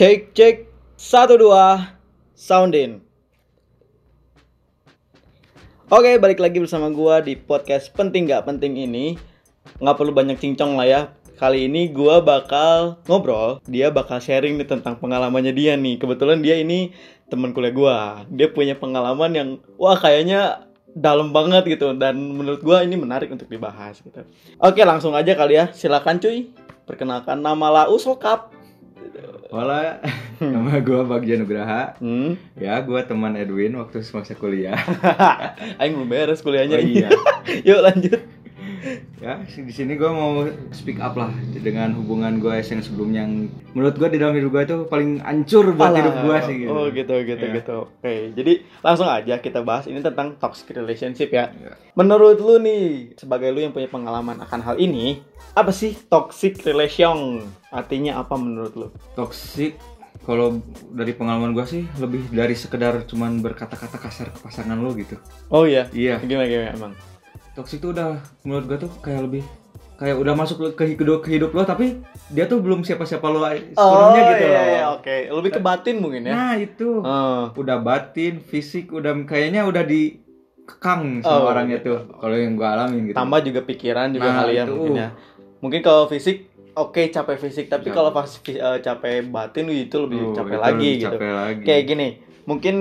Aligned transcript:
Cek 0.00 0.32
cek 0.32 0.56
satu 0.96 1.36
dua 1.36 1.92
sound 2.32 2.72
in. 2.72 3.04
Oke 5.92 6.16
balik 6.16 6.40
lagi 6.40 6.56
bersama 6.56 6.88
gua 6.88 7.20
di 7.20 7.36
podcast 7.36 7.92
penting 7.92 8.24
gak 8.24 8.48
penting 8.48 8.80
ini. 8.80 9.20
Nggak 9.76 10.00
perlu 10.00 10.16
banyak 10.16 10.40
cincong 10.40 10.80
lah 10.80 10.88
ya. 10.88 11.00
Kali 11.36 11.68
ini 11.68 11.92
gua 11.92 12.24
bakal 12.24 12.96
ngobrol. 13.12 13.60
Dia 13.68 13.92
bakal 13.92 14.24
sharing 14.24 14.56
nih 14.56 14.72
tentang 14.72 14.96
pengalamannya 14.96 15.52
dia 15.52 15.76
nih. 15.76 16.00
Kebetulan 16.00 16.40
dia 16.40 16.56
ini 16.56 16.96
teman 17.28 17.52
kuliah 17.52 17.74
gua. 17.76 17.96
Dia 18.32 18.48
punya 18.48 18.80
pengalaman 18.80 19.36
yang 19.36 19.48
wah 19.76 20.00
kayaknya 20.00 20.64
dalam 20.96 21.28
banget 21.36 21.76
gitu 21.76 21.92
dan 21.92 22.16
menurut 22.16 22.64
gua 22.64 22.80
ini 22.80 22.96
menarik 22.96 23.28
untuk 23.28 23.52
dibahas 23.52 24.00
gitu. 24.00 24.24
Oke 24.64 24.80
langsung 24.80 25.12
aja 25.12 25.36
kali 25.36 25.60
ya. 25.60 25.68
Silakan 25.76 26.24
cuy. 26.24 26.48
Perkenalkan 26.88 27.44
nama 27.44 27.84
Lau 27.84 28.00
Sokap. 28.00 28.59
Hola, 29.50 29.98
nama 30.38 30.78
gue 30.78 31.00
Bagja 31.10 31.34
Nugraha. 31.34 31.98
Hmm. 31.98 32.38
Ya, 32.54 32.78
gue 32.86 33.02
teman 33.02 33.34
Edwin 33.34 33.74
waktu 33.82 33.98
semasa 34.06 34.38
kuliah. 34.38 34.78
Aing 35.82 35.98
belum 35.98 36.06
beres 36.06 36.38
kuliahnya. 36.38 36.78
Oh, 36.78 36.86
iya. 36.86 37.10
Yuk 37.66 37.82
lanjut. 37.82 38.22
Ya, 39.20 39.36
di 39.44 39.68
sini 39.68 40.00
gue 40.00 40.08
mau 40.08 40.48
speak 40.72 40.96
up 40.96 41.12
lah 41.12 41.28
dengan 41.52 41.92
hubungan 41.92 42.40
gue 42.40 42.56
yang 42.56 42.80
sebelumnya 42.80 43.28
yang 43.28 43.52
menurut 43.76 44.00
gue 44.00 44.08
di 44.08 44.16
dalam 44.16 44.32
hidup 44.32 44.48
gue 44.48 44.64
tuh 44.64 44.80
paling 44.88 45.20
hancur 45.20 45.76
buat 45.76 45.92
Alah. 45.92 45.98
hidup 46.00 46.14
gue 46.24 46.36
sih 46.48 46.56
gitu. 46.64 46.70
Oh 46.72 46.84
gitu 46.88 47.14
gitu 47.28 47.44
Ya. 47.44 47.52
gitu. 47.60 47.76
Oke, 48.00 48.32
jadi 48.32 48.52
langsung 48.80 49.04
aja 49.04 49.36
kita 49.36 49.60
bahas 49.60 49.84
ini 49.84 50.00
tentang 50.00 50.40
toxic 50.40 50.72
relationship 50.72 51.28
ya. 51.36 51.52
Ya. 51.52 51.76
Menurut 51.92 52.40
lu 52.40 52.56
nih, 52.64 53.12
sebagai 53.20 53.52
lu 53.52 53.60
yang 53.60 53.76
punya 53.76 53.92
pengalaman 53.92 54.40
akan 54.40 54.60
hal 54.64 54.76
ini, 54.80 55.20
apa 55.52 55.68
sih 55.68 55.92
toxic 56.08 56.56
relation? 56.64 57.44
Artinya 57.68 58.24
apa 58.24 58.40
menurut 58.40 58.72
lu? 58.72 58.88
Toxic 59.12 59.76
kalau 60.24 60.64
dari 60.96 61.12
pengalaman 61.12 61.52
gue 61.52 61.64
sih 61.68 61.84
lebih 62.00 62.24
dari 62.32 62.56
sekedar 62.56 63.04
cuman 63.04 63.44
berkata-kata 63.44 64.00
kasar 64.00 64.32
ke 64.32 64.40
pasangan 64.40 64.80
lo 64.80 64.96
gitu. 64.96 65.20
Oh 65.52 65.68
iya. 65.68 65.92
Iya, 65.92 66.24
Gimana 66.24 66.48
gimana 66.48 66.72
emang? 66.72 66.92
Toxic 67.60 67.84
tuh 67.84 67.92
udah 67.92 68.16
menurut 68.48 68.64
gue 68.64 68.78
tuh 68.88 68.92
kayak 69.04 69.28
lebih 69.28 69.44
kayak 70.00 70.16
udah 70.16 70.32
masuk 70.32 70.72
ke 70.72 70.96
hidup, 70.96 71.20
ke 71.20 71.36
hidup 71.36 71.52
lo 71.52 71.68
tapi 71.68 72.00
dia 72.32 72.48
tuh 72.48 72.64
belum 72.64 72.80
siapa-siapa 72.80 73.20
lo 73.28 73.44
sepenuhnya 73.44 74.22
gitu 74.32 74.44
iya, 74.48 74.56
loh. 74.56 74.64
iya, 74.64 74.84
oke. 74.96 75.16
Lebih 75.28 75.50
ke 75.52 75.60
batin 75.60 75.96
mungkin 76.00 76.24
ya. 76.24 76.32
Nah, 76.32 76.52
itu. 76.56 77.04
Eh, 77.04 77.44
udah 77.52 77.76
batin, 77.84 78.40
fisik 78.40 78.96
udah 78.96 79.12
kayaknya 79.28 79.68
udah 79.68 79.84
dikekang 79.84 81.20
sama 81.20 81.36
Oh, 81.44 81.52
orangnya 81.52 81.84
gitu. 81.84 82.00
tuh. 82.00 82.16
Kalau 82.16 82.32
yang 82.32 82.56
gua 82.56 82.80
alamin 82.80 83.12
gitu. 83.12 83.16
tambah 83.20 83.44
juga 83.44 83.60
pikiran 83.68 84.08
juga 84.16 84.28
Nah, 84.32 84.36
kali 84.40 84.52
ya 84.56 84.64
itu. 84.64 84.72
mungkin 84.72 84.92
ya. 84.96 85.08
Mungkin 85.60 85.80
kalau 85.84 86.08
fisik 86.08 86.48
oke 86.72 87.02
capek 87.12 87.36
fisik, 87.36 87.66
tapi 87.68 87.92
kalau 87.92 88.08
pas 88.16 88.24
eh, 88.48 88.78
capek 88.80 89.28
batin 89.28 89.68
itu 89.68 89.96
lebih 90.00 90.32
Oh, 90.32 90.32
capek 90.32 90.56
itu 90.56 90.64
lagi 90.64 90.80
lebih 90.80 91.02
gitu. 91.04 91.16
Capek 91.20 91.32
lagi. 91.36 91.64
Kayak 91.68 91.82
gini, 91.84 92.08
mungkin 92.48 92.74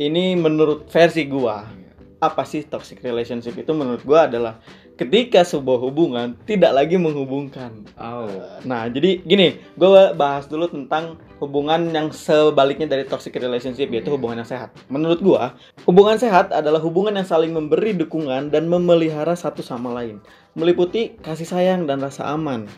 ini 0.00 0.24
menurut 0.40 0.88
versi 0.88 1.28
gua. 1.28 1.81
Apa 2.22 2.46
sih 2.46 2.62
toxic 2.62 3.02
relationship 3.02 3.58
itu 3.58 3.74
menurut 3.74 4.06
gua 4.06 4.30
adalah 4.30 4.62
ketika 4.94 5.42
sebuah 5.42 5.82
hubungan 5.82 6.38
tidak 6.46 6.70
lagi 6.70 6.94
menghubungkan. 6.94 7.82
Oh. 7.98 8.30
Nah, 8.62 8.86
jadi 8.86 9.18
gini, 9.26 9.58
gua 9.74 10.14
bahas 10.14 10.46
dulu 10.46 10.70
tentang 10.70 11.18
hubungan 11.42 11.90
yang 11.90 12.14
sebaliknya 12.14 12.86
dari 12.86 13.02
toxic 13.02 13.34
relationship 13.34 13.90
yaitu 13.90 14.14
hubungan 14.14 14.46
yang 14.46 14.46
sehat. 14.46 14.70
Menurut 14.86 15.18
gua, 15.18 15.58
hubungan 15.82 16.14
sehat 16.22 16.54
adalah 16.54 16.78
hubungan 16.78 17.18
yang 17.18 17.26
saling 17.26 17.50
memberi 17.50 17.90
dukungan 17.98 18.54
dan 18.54 18.70
memelihara 18.70 19.34
satu 19.34 19.58
sama 19.58 19.90
lain, 19.90 20.22
meliputi 20.54 21.18
kasih 21.26 21.50
sayang 21.50 21.90
dan 21.90 21.98
rasa 21.98 22.30
aman. 22.30 22.70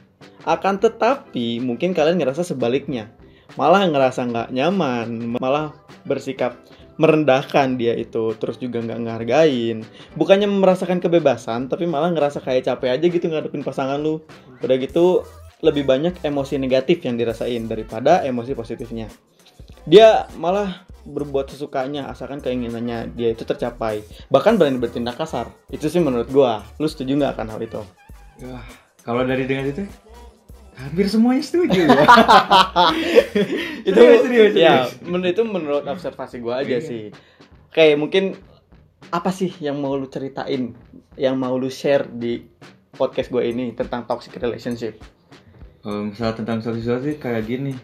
Akan 0.49 0.81
tetapi, 0.81 1.61
mungkin 1.61 1.93
kalian 1.93 2.17
ngerasa 2.17 2.49
sebaliknya, 2.49 3.13
malah 3.61 3.85
ngerasa 3.85 4.25
nggak 4.25 4.49
nyaman, 4.57 5.37
malah 5.37 5.77
bersikap 6.05 6.57
merendahkan 6.95 7.75
dia 7.75 7.99
itu, 7.99 8.37
terus 8.39 8.57
juga 8.63 8.79
nggak 8.79 9.01
ngehargain. 9.03 9.83
Bukannya 10.15 10.47
merasakan 10.47 11.03
kebebasan, 11.03 11.67
tapi 11.67 11.91
malah 11.91 12.15
ngerasa 12.15 12.39
kayak 12.39 12.71
capek 12.71 12.95
aja 12.95 13.07
gitu 13.11 13.27
ngadepin 13.27 13.67
pasangan 13.67 13.99
lu. 13.99 14.23
Udah 14.63 14.77
gitu, 14.79 15.27
lebih 15.65 15.83
banyak 15.83 16.23
emosi 16.23 16.61
negatif 16.61 17.03
yang 17.03 17.19
dirasain 17.19 17.67
daripada 17.67 18.23
emosi 18.23 18.55
positifnya. 18.55 19.11
Dia 19.85 20.31
malah 20.39 20.87
berbuat 21.05 21.53
sesukanya 21.53 22.09
asalkan 22.09 22.41
keinginannya 22.41 23.13
dia 23.13 23.37
itu 23.37 23.45
tercapai. 23.45 24.01
Bahkan 24.33 24.57
berani 24.57 24.81
bertindak 24.81 25.21
kasar. 25.21 25.53
Itu 25.69 25.93
sih 25.93 26.01
menurut 26.01 26.33
gua. 26.33 26.65
Lu 26.81 26.89
setuju 26.89 27.17
nggak 27.21 27.37
akan 27.37 27.49
hal 27.53 27.61
itu? 27.61 27.83
Wah, 28.49 28.65
kalau 29.05 29.23
dari 29.29 29.45
dengan 29.45 29.69
itu 29.69 29.85
hampir 30.75 31.07
semuanya 31.07 31.41
setuju 31.41 31.87
ya. 31.87 32.05
itu 33.89 33.95
Serius, 33.95 34.21
serius, 34.23 34.53
ya 34.55 34.87
menurut 35.03 35.31
itu 35.31 35.43
menurut 35.43 35.85
observasi 35.85 36.39
gua 36.39 36.61
aja 36.61 36.77
Iya. 36.77 36.81
sih 36.83 37.03
kayak 37.71 37.97
mungkin 37.97 38.35
apa 39.09 39.31
sih 39.31 39.53
yang 39.59 39.79
mau 39.79 39.95
lu 39.95 40.07
ceritain 40.07 40.75
yang 41.15 41.37
mau 41.37 41.55
lu 41.55 41.69
share 41.69 42.09
di 42.09 42.43
podcast 42.91 43.29
gua 43.29 43.43
ini 43.43 43.71
tentang 43.73 44.05
toxic 44.05 44.35
relationship 44.35 44.99
Kalau 45.79 46.09
misalnya 46.09 46.35
tentang 46.35 46.59
solusi 46.59 46.89
sih 46.89 47.21
kayak 47.21 47.45
gini. 47.45 47.77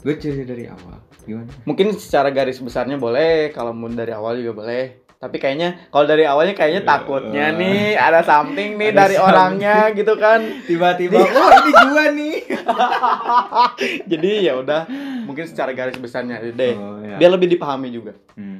Gue 0.00 0.16
cerita 0.16 0.48
dari 0.48 0.64
awal. 0.66 1.04
Gimana? 1.22 1.52
mungkin 1.62 1.92
secara 1.94 2.32
garis 2.32 2.56
besarnya 2.58 2.96
boleh 2.96 3.52
kalau 3.52 3.70
mau 3.70 3.86
dari 3.86 4.10
awal 4.10 4.34
juga 4.34 4.56
boleh 4.58 5.04
tapi 5.22 5.38
kayaknya 5.38 5.86
kalau 5.86 6.02
dari 6.02 6.24
awalnya 6.24 6.50
kayaknya 6.50 6.82
takutnya 6.82 7.54
nih 7.54 7.94
ada 7.94 8.20
something 8.20 8.74
nih 8.74 8.90
Ada 8.90 8.98
dari 8.98 9.14
something. 9.14 9.30
orangnya 9.30 9.76
gitu 9.92 10.14
kan 10.16 10.40
Tiba-tiba, 10.66 11.14
oh 11.16 11.50
ini 11.56 11.70
gua 11.80 12.04
nih. 12.10 12.36
jadi 14.10 14.30
ya 14.42 14.58
udah 14.58 14.82
mungkin 15.22 15.46
secara 15.46 15.70
garis 15.72 15.94
besarnya 15.96 16.42
deh 16.42 16.74
Oh, 16.74 16.98
iya. 16.98 17.16
biar 17.16 17.30
lebih 17.30 17.48
dipahami 17.48 17.88
juga 17.90 18.18
Hmm. 18.34 18.58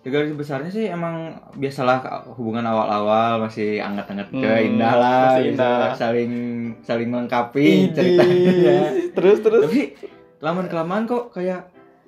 Ya, 0.00 0.14
garis 0.14 0.30
besarnya 0.32 0.70
sih 0.70 0.86
emang 0.86 1.26
biasalah 1.52 1.98
hubungan 2.32 2.62
awal-awal 2.62 3.42
masih 3.42 3.82
anget-anget 3.82 4.30
Hmm, 4.30 4.38
keindah 4.38 4.94
lah, 4.94 5.18
masih 5.34 5.42
bisa 5.50 5.66
indah. 5.66 5.90
saling 5.92 6.32
saling 6.80 7.08
melengkapi 7.08 7.90
ceritanya. 7.90 8.78
terus 9.10 9.42
terus 9.42 9.66
Tapi 9.66 9.98
lama 10.38 10.62
kelamaan 10.64 11.04
kok 11.04 11.34
kayak 11.34 11.66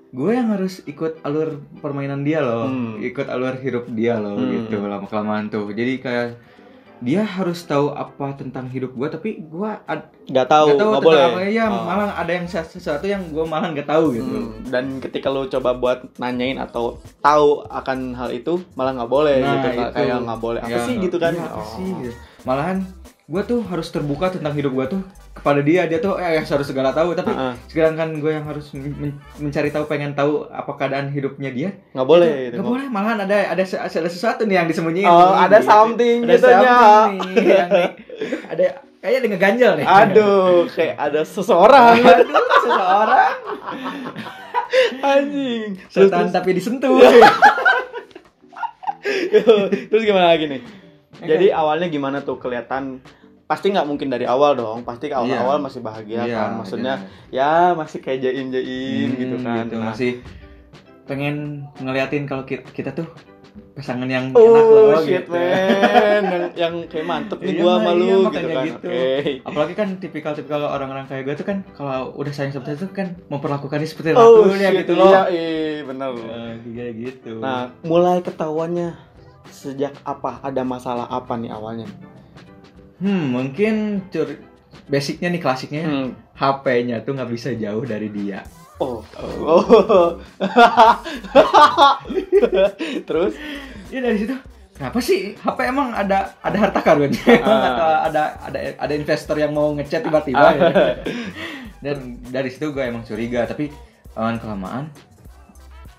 gue 0.08 0.30
yang 0.30 0.48
harus 0.48 0.80
ikut 0.82 1.20
alur 1.20 1.48
permainan 1.78 2.22
dia 2.22 2.40
loh, 2.40 2.64
Hmm. 2.64 2.96
ikut 2.98 3.26
alur 3.26 3.54
hidup 3.54 3.84
dia 3.90 4.16
loh 4.16 4.34
Hmm. 4.34 4.50
gitu 4.66 4.80
lama 4.80 5.04
kelamaan 5.04 5.46
tuh. 5.46 5.68
Jadi 5.68 5.98
kayak 5.98 6.26
dia 6.98 7.22
harus 7.22 7.62
tahu 7.62 7.94
apa 7.94 8.34
tentang 8.34 8.66
hidup 8.66 8.90
gue 8.90 9.06
tapi 9.06 9.38
gue 9.38 9.70
nggak 9.70 9.86
tahu 9.86 10.26
nggak 10.26 10.48
tahu 10.48 10.66
tentang 10.74 10.98
boleh 11.00 11.22
apa 11.22 11.40
ya 11.46 11.70
Oh. 11.70 11.86
malah 11.86 12.10
ada 12.12 12.32
yang 12.32 12.42
ses- 12.44 12.74
sesuatu 12.74 13.06
yang 13.06 13.22
gue 13.24 13.44
malah 13.44 13.70
nggak 13.70 13.86
tahu 13.86 14.18
gitu. 14.18 14.26
Hmm, 14.26 14.66
dan 14.66 14.84
ketika 14.98 15.28
lu 15.28 15.46
coba 15.46 15.72
buat 15.72 15.98
nanyain 16.16 16.58
atau 16.58 16.98
tahu 17.18 17.62
akan 17.64 17.98
hal 18.12 18.32
itu 18.32 18.58
malah 18.74 18.90
nggak 18.92 19.06
boleh 19.08 19.38
Nah, 19.38 19.62
gitu 19.62 19.68
itu. 19.70 19.84
kayak 19.94 20.16
nggak 20.20 20.40
boleh 20.40 20.60
apa 20.60 20.72
Ya, 20.72 20.82
sih 20.82 20.94
gitu 20.98 21.16
kan 21.16 21.34
apa 21.36 21.54
Oh. 21.54 21.68
sih 21.70 21.86
gitu. 22.02 22.14
malahan 22.42 22.82
gue 23.28 23.42
tuh 23.44 23.60
harus 23.60 23.92
terbuka 23.92 24.32
tentang 24.32 24.56
hidup 24.56 24.72
gue 24.72 24.86
tuh 24.88 25.02
kepada 25.36 25.60
dia. 25.60 25.84
Dia 25.84 26.00
tuh 26.00 26.16
eh, 26.16 26.40
harus 26.40 26.64
segala 26.64 26.96
tahu. 26.96 27.12
Tapi 27.12 27.28
Ah, 27.28 27.52
ah. 27.52 27.54
sedangkan 27.68 28.16
gue 28.16 28.32
yang 28.32 28.48
harus 28.48 28.72
men- 28.72 29.20
mencari 29.36 29.68
tahu 29.68 29.84
pengen 29.84 30.16
tahu 30.16 30.48
apa 30.48 30.72
keadaan 30.74 31.12
hidupnya 31.12 31.52
dia. 31.52 31.70
Nggak 31.92 32.08
boleh 32.08 32.32
itu 32.32 32.44
gitu. 32.48 32.54
nggak 32.56 32.72
boleh. 32.72 32.86
Malahan 32.88 33.18
ada 33.28 33.52
ada 33.52 33.64
ada 33.68 34.08
sesuatu 34.08 34.48
nih 34.48 34.56
yang 34.56 34.66
disembunyiin. 34.66 35.04
Oh, 35.04 35.36
nih, 35.36 35.44
ada 35.44 35.58
gitu. 35.60 35.68
something 35.68 36.18
ada 36.24 36.32
gitunya. 36.32 36.72
something 36.72 37.20
nih 37.36 37.52
yang 37.52 37.68
nih. 37.70 37.90
ada 38.48 38.64
kayaknya 38.98 39.18
ada 39.20 39.28
ngeganjel 39.28 39.72
nih. 39.76 39.86
Aduh 39.86 40.64
kayak 40.72 40.96
ada 40.96 41.20
seseorang. 41.22 41.96
Aduh 42.00 42.44
seseorang. 42.64 43.32
Anjing. 44.98 45.68
Setan 45.88 46.08
terus, 46.24 46.32
tapi 46.32 46.50
disentuh. 46.56 46.96
Terus 49.88 50.02
gimana 50.04 50.32
lagi 50.32 50.44
nih? 50.48 50.60
Jadi 51.18 51.50
awalnya 51.50 51.88
gimana 51.88 52.20
tuh 52.20 52.36
kelihatan 52.36 53.00
pasti 53.48 53.72
nggak 53.72 53.88
mungkin 53.88 54.06
dari 54.06 54.22
awal 54.22 54.52
dong 54.52 54.84
pasti 54.84 55.08
awal-awal 55.08 55.56
Iya. 55.56 55.64
masih 55.64 55.80
bahagia 55.80 56.20
Iya, 56.22 56.36
kan 56.36 56.50
maksudnya 56.54 56.94
ya 57.30 57.72
masih 57.72 57.98
kayak 57.98 58.20
jaim-jaim 58.22 59.08
gitu 59.16 59.34
Hmm, 59.34 59.42
kan 59.42 59.56
gitu. 59.64 59.74
Nah, 59.74 59.84
masih 59.88 60.10
pengen 61.04 61.36
ngeliatin 61.78 62.24
kalau 62.24 62.44
kita, 62.44 62.60
kita 62.68 62.92
tuh 62.92 63.08
pasangan 63.72 64.04
yang 64.04 64.28
enak 64.28 64.36
Oh 64.36 64.92
loh 64.92 65.00
shit 65.00 65.24
gitu. 65.24 65.32
man, 65.32 66.22
yang 66.22 66.44
yang 66.52 66.74
kayak 66.86 67.06
mantep 67.06 67.38
nih 67.40 67.48
Iya, 67.50 67.58
gua 67.58 67.72
sama 67.72 67.88
iya, 67.88 67.96
lu 67.96 68.06
gitu 68.28 68.28
kan. 68.28 68.64
gitu. 68.66 68.86
Oke. 68.86 69.06
Apalagi 69.42 69.74
kan 69.74 69.88
tipikal-tipikal 69.96 70.60
orang-orang 70.62 71.04
kayak 71.06 71.22
gue 71.24 71.34
tuh 71.34 71.46
kan 71.46 71.58
kalau 71.72 72.12
udah 72.12 72.30
sayang 72.30 72.52
seperti 72.52 72.76
itu 72.76 72.86
kan 72.92 73.16
memperlakukannya 73.28 73.88
seperti 73.88 74.12
Oh 74.12 74.44
ratunya 74.44 74.68
shit, 74.68 74.78
gitu 74.84 74.92
loh. 74.92 75.08
Iya, 75.08 75.22
iya 75.30 75.48
bener. 75.82 76.10
Eh, 76.12 76.52
kayak 76.68 76.94
gitu. 77.00 77.32
Nah, 77.38 77.72
mulai 77.80 78.20
ketahuannya 78.20 78.92
sejak 79.48 79.96
apa? 80.02 80.44
Ada 80.44 80.62
masalah 80.62 81.08
apa 81.08 81.32
nih 81.34 81.48
awalnya? 81.48 81.88
Hmm, 82.98 83.24
mungkin 83.30 83.74
cur 84.08 84.28
basicnya 84.86 85.28
nih 85.28 85.40
klasiknya 85.40 85.82
Hmm. 85.84 86.08
HP-nya 86.34 87.02
tuh 87.02 87.18
nggak 87.18 87.30
bisa 87.30 87.50
jauh 87.52 87.82
dari 87.82 88.08
dia. 88.08 88.46
Oh. 88.78 89.02
Oh. 89.18 90.14
Terus? 93.08 93.32
Ya 93.90 93.98
dari 94.00 94.18
situ 94.18 94.34
Kenapa 94.78 95.02
sih 95.02 95.34
HP 95.34 95.58
emang 95.66 95.90
ada 95.90 96.38
ada 96.38 96.54
harta 96.54 96.78
karun? 96.78 97.10
Emang 97.26 97.42
Ah. 97.50 97.66
atau 97.74 97.88
ada 98.06 98.22
ada 98.46 98.58
ada 98.78 98.92
investor 98.94 99.34
yang 99.34 99.50
mau 99.50 99.74
ngechat 99.74 100.06
tiba-tiba 100.06 100.38
ya? 100.54 100.70
Dan 101.82 102.22
dari 102.22 102.46
situ 102.46 102.70
gue 102.70 102.86
emang 102.86 103.02
curiga, 103.02 103.42
tapi 103.42 103.74
lama 104.14 104.38
kelamaan 104.38 104.84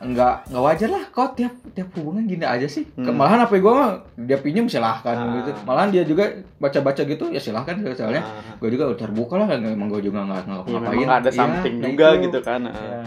nggak 0.02 0.48
nggak 0.48 0.64
wajar 0.64 0.90
lah 0.90 1.04
kok 1.06 1.36
tiap 1.36 1.52
tiap 1.70 1.92
hubungan 1.94 2.24
gini 2.24 2.42
aja 2.42 2.64
sih 2.64 2.88
Hmm. 2.94 3.12
malahan 3.12 3.42
apa 3.42 3.52
gue 3.54 3.68
mah 3.70 3.92
dia 4.18 4.38
pinjam 4.38 4.64
silahkan 4.66 5.12
Ah. 5.14 5.36
gitu 5.38 5.52
malahan 5.62 5.90
dia 5.90 6.04
juga 6.04 6.24
baca 6.56 6.80
baca 6.80 7.02
gitu 7.02 7.28
ya 7.28 7.38
silahkan 7.38 7.76
soalnya 7.92 8.24
Ah. 8.24 8.56
gue 8.56 8.70
juga 8.70 8.88
udah 8.88 8.96
terbuka 8.98 9.36
lah 9.36 9.48
nggak- 9.50 9.70
emang 9.70 9.88
gue 9.90 10.02
juga 10.02 10.24
nggak 10.24 10.42
nggak 10.42 10.62
Ya, 10.62 10.72
ngapain 10.74 11.10
ada 11.10 11.20
Iya, 11.26 11.36
something 11.36 11.76
nah 11.76 11.86
juga 11.86 12.08
itu. 12.10 12.22
gitu 12.26 12.40
kan. 12.40 12.62
Ya. 12.64 13.02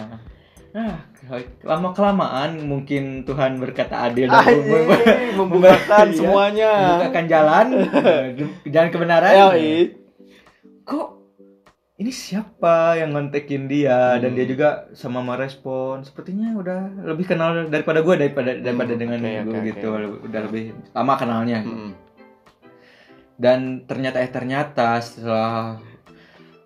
Nah, 0.72 0.96
lama 1.62 1.92
kelamaan 1.92 2.50
mungkin 2.62 3.02
Tuhan 3.22 3.56
berkata 3.56 4.08
adil 4.08 4.24
dan 4.24 4.40
Anjing, 4.42 4.64
mem- 4.64 5.36
membukakan 5.38 6.06
Iya, 6.08 6.16
semuanya. 6.18 6.70
membukakan 6.78 7.24
jalan 7.26 7.66
jalan 8.72 8.88
kebenaran 8.90 9.32
Yoi. 9.48 9.72
kok 10.82 11.11
ini 12.02 12.10
siapa 12.10 12.96
yang 12.96 13.12
ngontekin 13.12 13.64
dia 13.64 14.18
dan 14.18 14.30
Hmm. 14.30 14.36
dia 14.36 14.46
juga 14.46 14.68
sama 14.92 15.20
merespon 15.20 16.02
sepertinya 16.02 16.50
udah 16.52 16.80
lebih 17.04 17.24
kenal 17.24 17.66
daripada 17.66 18.00
gue 18.00 18.14
daripada 18.18 18.50
daripada 18.54 18.92
Hmm, 18.92 19.00
dengan 19.00 19.18
oke, 19.18 19.30
gue 19.40 19.54
oke, 19.54 19.68
gitu 19.68 19.88
oke. 19.88 20.26
udah 20.26 20.40
lebih 20.42 20.64
lama 20.90 21.14
kenalnya 21.14 21.58
Mm-mm. 21.62 21.90
dan 23.34 23.58
ternyata 23.84 24.18
eh 24.18 24.28
ternyata 24.28 24.98
setelah 24.98 25.78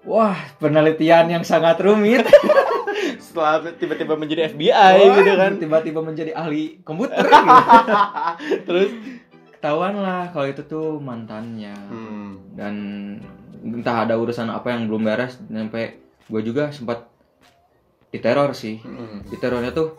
wah 0.02 0.32
penelitian 0.56 1.30
yang 1.30 1.44
sangat 1.44 1.76
rumit 1.78 2.24
Setelah 3.16 3.60
tiba-tiba 3.70 4.16
menjadi 4.16 4.48
FBI 4.48 4.72
Wah, 4.72 5.14
gitu 5.14 5.32
kan. 5.36 5.52
tiba-tiba 5.60 6.00
menjadi 6.00 6.32
ahli 6.32 6.80
komputer 6.80 7.20
gitu. 7.20 7.92
Terus 8.66 8.90
ketahuan 9.52 10.00
lah 10.00 10.32
kalau 10.32 10.48
itu 10.48 10.64
tuh 10.64 10.96
mantannya 10.96 11.76
hmm. 11.76 12.56
dan 12.56 12.74
entah 13.58 14.04
ada 14.04 14.14
urusan 14.14 14.48
apa 14.48 14.70
yang 14.70 14.86
belum 14.86 15.02
beres 15.02 15.38
sampai 15.42 15.96
gue 16.26 16.42
juga 16.42 16.68
sempat 16.68 17.06
diteror 18.08 18.50
sih 18.50 18.78
Mm. 18.78 19.28
diterornya 19.28 19.70
tuh 19.70 19.94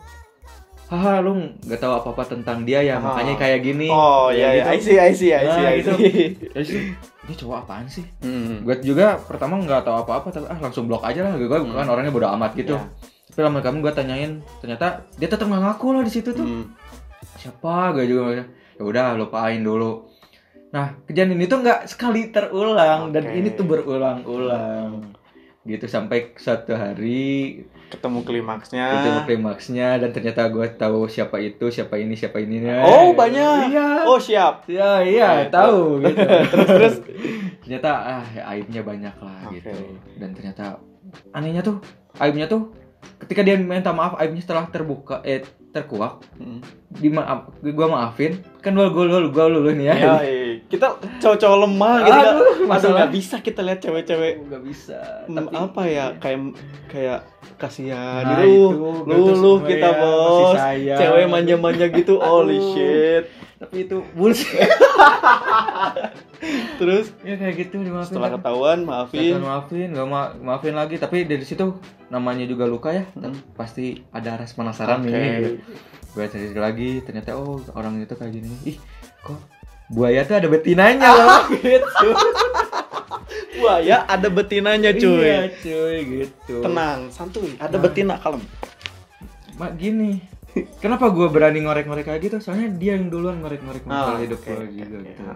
haha 0.88 1.20
lu 1.20 1.36
nggak 1.60 1.78
tahu 1.78 1.92
apa 1.94 2.08
apa 2.10 2.22
tentang 2.26 2.64
dia 2.64 2.80
ya 2.80 2.96
Ah. 2.96 3.00
makanya 3.02 3.36
kayak 3.36 3.60
gini 3.62 3.86
Oh 3.86 4.32
iya, 4.32 4.56
iya. 4.56 4.64
I 4.66 4.78
see, 4.78 4.96
I 4.96 5.12
see, 5.12 5.30
I 5.30 5.44
see, 5.44 5.60
Nah, 5.60 5.68
I 5.68 5.76
gitu. 5.78 5.92
see. 5.94 6.24
Terus 6.48 6.68
ini 7.22 7.34
cowok 7.34 7.56
apaan 7.62 7.84
sih 7.86 8.04
Hmm. 8.18 8.64
gue 8.64 8.74
juga 8.82 9.20
pertama 9.20 9.56
nggak 9.58 9.84
tahu 9.84 9.96
apa 9.98 10.12
apa 10.16 10.28
tapi 10.30 10.46
ah 10.46 10.56
langsung 10.58 10.84
blok 10.84 11.04
aja 11.04 11.22
lah 11.22 11.36
gue 11.36 11.44
kan 11.44 11.60
Hmm. 11.60 11.76
orangnya 11.86 12.08
bodo 12.10 12.28
amat 12.30 12.52
gitu 12.54 12.72
Ya. 12.72 12.88
tapi 13.28 13.40
lama 13.42 13.60
kamu 13.60 13.76
gue 13.80 13.92
tanyain 13.92 14.32
ternyata 14.58 14.86
dia 15.14 15.28
tetap 15.28 15.44
nggak 15.44 15.60
ngaku 15.62 15.86
loh 15.90 16.02
di 16.02 16.10
situ 16.10 16.32
tuh 16.32 16.42
Hmm. 16.42 16.64
siapa 17.36 17.92
gue 17.92 18.04
juga 18.04 18.32
ya 18.34 18.44
udah 18.80 19.12
lupain 19.14 19.60
dulu 19.60 20.08
nah 20.68 20.86
kejadian 21.02 21.34
ini 21.34 21.44
tuh 21.44 21.58
nggak 21.58 21.86
sekali 21.86 22.28
terulang 22.28 23.08
dan 23.08 23.24
Oke. 23.24 23.34
ini 23.34 23.48
tuh 23.50 23.64
berulang-ulang 23.64 25.16
gitu 25.64 25.84
sampai 25.84 26.32
suatu 26.34 26.72
hari 26.72 27.64
Ketemu 27.88 28.20
klimaksnya. 28.20 28.84
itu 29.00 29.08
klimaksnya 29.24 29.96
dan 29.96 30.12
ternyata 30.12 30.44
gue 30.46 30.66
tahu 30.70 31.04
siapa 31.06 31.36
itu 31.38 31.68
siapa 31.68 31.96
ini 31.96 32.12
siapa 32.12 32.36
ini 32.36 32.60
Oh, 32.78 33.12
banyak. 33.12 33.72
iya 33.72 34.04
Oh, 34.04 34.16
siap. 34.18 34.64
ya 34.66 35.00
iya 35.00 35.28
Oke, 35.42 35.48
tahu 35.50 35.80
gitu 36.02 36.20
terus 36.52 36.68
terus 36.68 36.94
ternyata 37.58 37.90
ah 37.90 38.24
aibnya 38.46 38.80
banyak 38.82 39.14
lah 39.14 39.40
Oke. 39.42 39.56
gitu 39.58 39.72
dan 40.16 40.30
ternyata 40.32 40.64
anehnya 41.32 41.60
tuh 41.60 41.80
aibnya 42.16 42.44
tuh 42.44 42.72
ketika 43.18 43.40
dia 43.40 43.56
minta 43.56 43.88
maaf 43.90 44.16
aibnya 44.16 44.40
setelah 44.40 44.66
terbuka 44.66 45.20
eh 45.22 45.40
terkuak 45.68 46.24
Hmm. 46.36 46.60
di 46.90 47.08
maaf 47.08 47.52
gua 47.62 47.88
maafin 47.88 48.40
kan 48.58 48.72
gua 48.72 48.88
gua 48.88 49.04
gua 49.26 49.46
lulu 49.48 49.68
nih 49.70 49.86
ya 49.86 49.94
Ya, 49.94 50.12
iya. 50.22 50.47
Kita 50.68 50.86
cowok-cowok 51.18 51.58
lemah 51.64 51.96
gitu 51.98 52.12
Aduh, 52.12 52.20
nggak- 52.20 52.36
aduh 52.36 52.66
masalah. 52.68 52.92
nggak 52.94 53.12
bisa 53.12 53.36
kita 53.40 53.60
lihat 53.64 53.80
cewek-cewek. 53.80 54.34
Nggak 54.44 54.62
bisa. 54.62 54.98
Hmm, 55.24 55.36
tapi 55.40 55.54
apa 55.56 55.82
ya 55.84 56.04
kayak 56.16 56.40
kayak 56.86 57.20
kasihan. 57.56 58.20
Nah, 58.22 58.36
gitu 58.36 58.68
itu, 58.68 59.08
lu 59.08 59.16
lu 59.32 59.52
gue 59.58 59.68
kita 59.72 59.88
ya, 59.88 59.98
bos. 59.98 60.58
cewek 60.94 61.24
manja-manja 61.26 61.86
gitu 61.88 62.20
holy 62.20 62.60
shit. 62.72 63.24
Tapi 63.58 63.88
itu 63.88 63.96
bullshit. 64.12 64.54
Terus? 66.78 67.10
Ya 67.26 67.34
kayak 67.34 67.54
gitu 67.58 67.82
dimaafin 67.82 68.14
setelah 68.14 68.30
kan. 68.30 68.38
ketahuan 68.38 68.78
Setelah 68.78 69.02
maafin 69.02 69.32
maafin 69.40 69.88
nggak 69.90 70.06
ma 70.06 70.20
maafin 70.38 70.74
lagi. 70.76 70.96
Tapi 70.96 71.24
dari 71.24 71.42
situ 71.42 71.80
namanya 72.06 72.44
juga 72.44 72.68
luka 72.68 72.92
ya. 72.92 73.08
Hmm. 73.16 73.34
pasti 73.56 74.04
ada 74.12 74.38
rasa 74.38 74.52
penasaran 74.52 75.00
Oke. 75.00 75.10
nih 75.10 75.58
gue 76.08 76.24
cari 76.24 76.50
lagi 76.52 76.90
ternyata 77.04 77.36
oh 77.36 77.58
orang 77.72 77.98
itu 77.98 78.14
kayak 78.14 78.32
gini. 78.32 78.52
Ih 78.64 78.76
kok 79.20 79.38
buaya 79.88 80.20
tuh 80.22 80.36
ada 80.36 80.46
betinanya 80.46 81.08
loh. 81.10 81.42
Gitu. 81.58 82.08
Buaya 83.58 84.06
ada 84.06 84.28
betinanya 84.28 84.90
cuy 84.92 85.20
iya 85.20 85.50
cuy. 85.50 85.96
gitu. 86.22 86.62
Tenang 86.62 87.10
santuy. 87.10 87.56
Ada 87.56 87.74
Nah. 87.74 87.82
betina 87.82 88.14
kalem. 88.16 88.42
Mak 89.56 89.72
gini. 89.74 90.22
Kenapa 90.78 91.08
gue 91.08 91.26
berani 91.26 91.60
ngorek-ngorek 91.60 92.04
kayak 92.04 92.20
gitu? 92.22 92.36
Soalnya 92.38 92.70
dia 92.72 92.94
yang 92.94 93.08
duluan 93.08 93.38
ngorek-ngorek 93.38 93.82
masalah 93.84 94.16
Ah, 94.16 94.22
hidup 94.22 94.38
oke, 94.38 94.46
gue 94.46 94.54
oke, 94.54 94.66
juga 94.72 94.96
oke. 94.96 95.06
gitu 95.06 95.32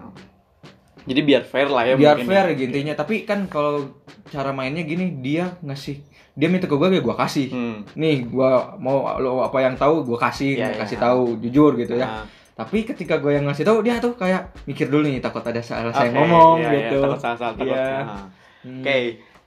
jadi 1.03 1.19
biar 1.21 1.43
fair 1.43 1.67
lah 1.67 1.83
ya 1.83 1.99
biar 1.99 2.15
fair 2.17 2.45
ya. 2.47 2.55
gitu 2.55 2.71
intinya 2.71 2.95
tapi 2.95 3.27
kan 3.27 3.51
kalau 3.51 3.91
cara 4.25 4.55
mainnya 4.55 4.87
gini 4.87 5.19
dia 5.19 5.51
ngasih 5.59 5.99
dia 6.31 6.47
minta 6.47 6.63
ke 6.63 6.71
gue 6.71 6.87
ya 6.89 7.03
gue 7.03 7.15
kasih. 7.17 7.47
Hmm. 7.51 7.83
nih 7.93 8.23
gua 8.23 8.79
mau 8.79 9.03
lo 9.19 9.43
apa 9.43 9.59
yang 9.59 9.75
tahu 9.75 10.07
gua 10.07 10.15
kasih 10.17 10.55
Iya, 10.55 10.79
kasih 10.79 10.95
iya. 10.95 11.03
tahu 11.03 11.21
jujur 11.37 11.75
gitu 11.75 11.93
ya. 11.93 12.07
Nah, 12.07 12.23
tapi 12.53 12.77
ketika 12.83 13.17
gue 13.17 13.33
yang 13.33 13.45
ngasih 13.45 13.63
tahu 13.63 13.81
dia 13.81 13.97
tuh 13.97 14.13
kayak 14.13 14.53
mikir 14.63 14.85
dulu 14.85 15.03
nih 15.03 15.17
takut 15.17 15.41
ada 15.41 15.57
salah 15.59 15.89
saya 15.89 16.07
oke, 16.07 16.15
ngomong 16.15 16.55
iya, 16.59 16.69
gitu 16.69 16.95
iya, 16.95 17.03
takut 17.03 17.19
salah-salah, 17.19 17.53
takut. 17.55 17.73
Iya. 17.73 17.87
Nah. 17.99 18.25
Hmm. 18.63 18.79
Oke, 18.79 18.97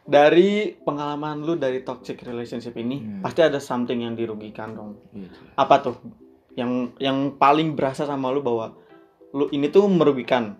dari 0.02 0.50
pengalaman 0.76 1.36
lu 1.40 1.54
dari 1.54 1.80
toxic 1.80 2.18
relationship 2.20 2.74
ini 2.74 2.96
Hmm. 2.98 3.20
pasti 3.20 3.40
ada 3.40 3.58
something 3.58 4.00
yang 4.00 4.12
dirugikan 4.12 4.72
dong. 4.72 4.98
Gitu. 5.10 5.34
Apa 5.54 5.80
tuh? 5.80 5.96
Yang 6.52 6.92
yang 6.98 7.18
paling 7.34 7.72
berasa 7.72 8.04
sama 8.04 8.28
lu 8.28 8.40
bahwa 8.40 8.74
lu 9.30 9.46
ini 9.50 9.68
tuh 9.68 9.86
merugikan. 9.86 10.58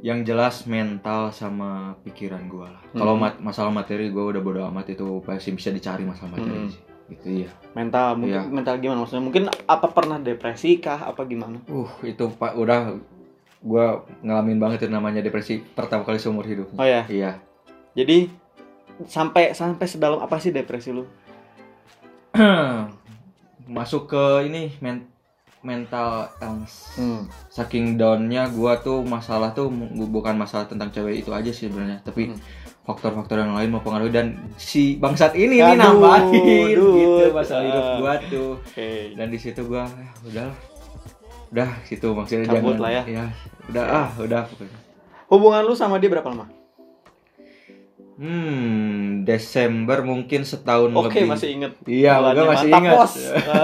yang 0.00 0.20
jelas 0.20 0.68
mental 0.68 1.32
sama 1.32 1.96
pikiran 2.04 2.44
gua 2.44 2.68
lah 2.68 2.82
Hmm. 2.86 2.98
kalau 2.98 3.14
mat- 3.16 3.40
masalah 3.40 3.72
materi 3.72 4.12
gua 4.12 4.28
udah 4.28 4.42
bodo 4.42 4.60
amat 4.68 4.92
itu 4.92 5.24
pasti 5.24 5.48
bisa 5.50 5.72
dicari 5.72 6.04
masalah 6.04 6.36
materi 6.36 6.60
Hmm. 6.60 6.68
sih 6.68 6.82
gitu 7.06 7.26
iya 7.38 7.50
Mental 7.72 8.14
mungkin 8.14 8.38
Iya. 8.38 8.48
mental 8.48 8.74
gimana 8.78 8.98
maksudnya? 9.00 9.20
Mungkin 9.20 9.44
apa 9.66 9.86
pernah 9.88 10.16
depresi 10.16 10.78
kah 10.78 11.04
apa 11.04 11.24
gimana? 11.24 11.58
uh 11.66 11.90
itu 12.02 12.24
pak 12.30 12.54
udah 12.54 12.96
gua 13.60 13.86
ngalamin 14.20 14.56
banget 14.56 14.84
itu 14.84 14.88
namanya 14.88 15.20
depresi 15.20 15.58
pertama 15.58 16.02
kali 16.02 16.16
seumur 16.16 16.44
hidup 16.44 16.68
Oh 16.72 16.84
ya. 16.84 17.04
iya 17.06 17.40
Jadi 17.92 18.28
sampai 19.04 19.50
sampai 19.50 19.84
sedalam 19.84 20.18
apa 20.18 20.36
sih 20.36 20.50
depresi 20.50 20.90
lu? 20.90 21.04
masuk 23.66 24.06
ke 24.06 24.22
ini 24.44 24.74
men- 24.78 25.08
mental 25.60 26.28
illness 26.38 26.92
Hmm. 26.94 27.24
saking 27.48 27.96
downnya 27.96 28.46
gua 28.48 28.76
tuh 28.78 29.00
masalah 29.02 29.50
tuh 29.50 29.72
bukan 30.04 30.36
masalah 30.36 30.64
tentang 30.64 30.90
cewek 30.90 31.20
itu 31.20 31.30
aja 31.30 31.48
sih 31.48 31.66
sebenarnya 31.66 32.00
tapi 32.00 32.28
Hmm. 32.28 32.38
Faktor-faktor 32.84 33.40
yang 33.40 33.56
lain 33.56 33.72
mempengaruhi 33.72 34.12
dan 34.12 34.26
si 34.60 35.00
bangsat 35.00 35.32
ini 35.34 35.56
nih 35.56 35.72
Aduh, 35.72 35.80
nambahin 35.80 36.76
duh, 36.76 36.94
gitu 37.00 37.24
masalah 37.32 37.64
hidup 37.64 37.86
gua 37.98 38.14
tuh 38.28 38.50
Oke. 38.60 39.16
dan 39.16 39.26
di 39.32 39.38
situ 39.40 39.60
gua 39.64 39.88
ah, 39.88 40.12
udah 40.28 40.48
udah 41.48 41.70
situ 41.88 42.08
maksudnya 42.12 42.44
Cabut 42.44 42.76
jangan 42.76 42.84
lah 42.84 42.90
ya. 42.92 43.24
udah 43.72 43.84
ah 43.88 44.08
udah 44.20 44.42
pokoknya. 44.44 44.78
Hubungan 45.32 45.62
lu 45.64 45.72
sama 45.72 45.96
dia 45.96 46.12
berapa 46.12 46.28
lama? 46.28 46.46
hmm 48.14 49.26
Desember 49.26 50.04
mungkin 50.06 50.46
setahun 50.46 50.92
Oke, 50.94 51.18
lebih 51.24 51.34
masih 51.34 51.48
inget. 51.50 51.72
iya 51.88 52.20
gua 52.20 52.46
masih 52.52 52.68
mantap, 52.70 52.80
ingat 52.84 52.94
bos. 52.94 53.14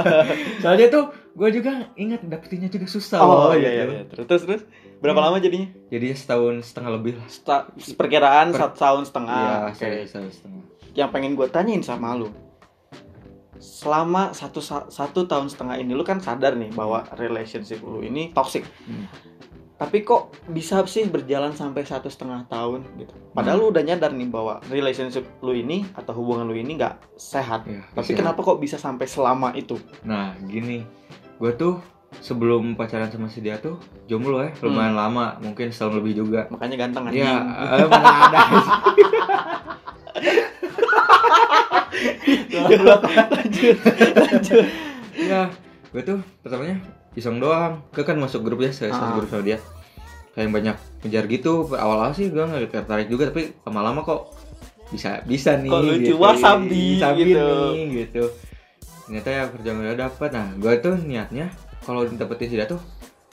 soalnya 0.64 0.86
tuh 0.90 1.04
gua 1.38 1.48
juga 1.52 1.86
ingat 1.94 2.24
dapetinnya 2.26 2.66
juga 2.66 2.86
susah 2.90 3.20
oh 3.22 3.30
loh, 3.30 3.54
iya, 3.54 3.68
gitu. 3.70 3.70
iya, 3.70 3.84
iya. 3.86 4.02
Terus 4.26 4.42
terus 4.48 4.62
berapa 5.00 5.16
Hmm. 5.16 5.26
lama 5.26 5.38
jadinya? 5.38 5.68
jadi 5.88 6.12
setahun 6.12 6.62
setengah 6.62 6.90
lebih 6.94 7.12
lah 7.16 7.26
Sta- 7.26 7.66
perkiraan 7.94 8.52
Per- 8.52 8.60
satu 8.60 8.76
tahun 8.78 9.02
setengah. 9.02 9.40
iya 9.40 9.56
Oke. 9.66 9.88
setahun 10.04 10.32
setengah 10.34 10.62
Yang 10.90 11.08
pengen 11.10 11.32
gue 11.34 11.46
tanyain 11.48 11.80
sama 11.80 12.12
lu, 12.12 12.28
selama 13.56 14.32
satu 14.32 14.58
sa- 14.58 14.88
satu 14.88 15.24
tahun 15.24 15.46
setengah 15.46 15.76
ini 15.76 15.92
lu 15.92 16.02
kan 16.02 16.18
sadar 16.18 16.52
nih 16.54 16.72
bahwa 16.72 17.04
relationship 17.14 17.78
lu 17.80 18.00
ini 18.00 18.32
toxic. 18.32 18.64
Hmm. 18.82 19.04
Tapi 19.76 20.02
kok 20.02 20.28
bisa 20.46 20.84
sih 20.84 21.06
berjalan 21.06 21.54
sampai 21.54 21.84
satu 21.84 22.06
setengah 22.06 22.44
tahun 22.46 22.84
gitu? 22.98 23.16
Padahal 23.30 23.56
Hmm. 23.56 23.62
lu 23.62 23.70
udah 23.70 23.82
nyadar 23.82 24.12
nih 24.12 24.28
bahwa 24.28 24.60
relationship 24.66 25.24
lu 25.40 25.54
ini 25.54 25.88
atau 25.94 26.12
hubungan 26.12 26.44
lu 26.44 26.52
ini 26.52 26.74
nggak 26.74 27.16
sehat. 27.16 27.64
Iya, 27.64 27.88
Tapi 27.90 28.04
bisa. 28.06 28.18
kenapa 28.18 28.40
kok 28.42 28.58
bisa 28.58 28.76
sampai 28.76 29.06
selama 29.06 29.54
itu? 29.54 29.80
Nah, 30.02 30.36
gini, 30.42 30.84
gue 31.38 31.52
tuh 31.54 31.80
sebelum 32.18 32.74
pacaran 32.74 33.06
sama 33.06 33.30
si 33.30 33.38
dia 33.38 33.54
tuh 33.56 33.78
jomblo 34.04 34.42
ya, 34.42 34.50
lumayan 34.60 34.92
lama, 34.92 35.38
mungkin 35.38 35.70
setahun 35.70 35.94
lebih 35.96 36.18
juga. 36.18 36.50
Makanya 36.50 36.76
ganteng 36.76 37.06
kan? 37.06 37.12
Iya, 37.14 37.32
eh, 37.78 37.86
mana 37.86 38.10
ada. 38.26 38.40
lanjut, 43.30 43.76
lanjut. 44.16 44.66
ya, 45.16 45.42
gue 45.90 46.02
tuh 46.02 46.18
pertamanya 46.42 46.76
iseng 47.14 47.38
doang. 47.38 47.82
Gue 47.90 48.02
kan 48.02 48.16
masuk 48.16 48.42
grup 48.42 48.60
ya, 48.60 48.70
saya 48.70 48.90
Ah. 48.90 49.14
grup 49.14 49.28
sama 49.28 49.42
dia. 49.42 49.58
Kayak 50.30 50.42
yang 50.42 50.54
banyak 50.54 50.76
ngejar 51.02 51.24
gitu. 51.26 51.52
Awal-awal 51.68 52.12
sih 52.12 52.26
gue 52.26 52.38
nggak 52.40 52.70
tertarik 52.70 53.06
juga, 53.06 53.30
tapi 53.30 53.54
lama-lama 53.62 54.02
kok 54.02 54.30
bisa 54.90 55.22
bisa 55.22 55.54
nih 55.54 55.70
Kok 55.70 55.80
lucu, 55.80 56.02
gitu. 56.02 56.14
wah, 56.18 56.34
Sabdi 56.34 56.98
gitu. 56.98 57.38
nih 57.38 57.86
gitu 58.02 58.24
ternyata 59.06 59.28
ya 59.30 59.42
perjuangan 59.46 59.86
udah 59.86 59.98
dapat 60.02 60.30
nah 60.30 60.46
gue 60.50 60.72
tuh 60.78 60.94
niatnya 60.98 61.46
kalau 61.82 62.04
dapetin 62.06 62.48
si 62.48 62.56
tuh 62.64 62.80